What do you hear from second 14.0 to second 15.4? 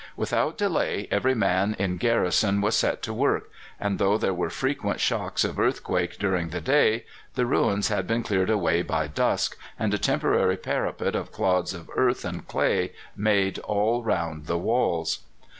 round the walls.